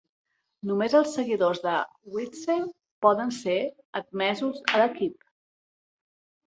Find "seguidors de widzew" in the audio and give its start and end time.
1.17-2.65